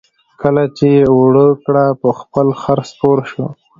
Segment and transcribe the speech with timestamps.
[0.41, 3.45] کله چې یې اوړه کړه په خپل خر سپور شو.